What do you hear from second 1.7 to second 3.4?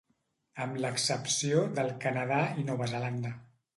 del Canadà i Nova Zelanda.